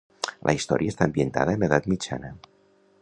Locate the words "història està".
0.59-1.07